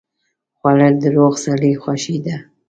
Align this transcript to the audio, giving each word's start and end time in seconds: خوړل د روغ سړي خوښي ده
خوړل 0.57 0.93
د 1.03 1.05
روغ 1.15 1.33
سړي 1.45 1.71
خوښي 1.81 2.17
ده 2.25 2.37